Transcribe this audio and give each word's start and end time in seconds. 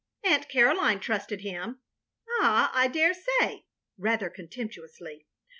"Aunt 0.25 0.49
Caroline 0.49 0.99
trusted 0.99 1.41
him. 1.41 1.79
"Ay, 2.41 2.71
I 2.73 2.87
daresay," 2.87 3.65
rather 3.99 4.31
contemptuously. 4.31 5.27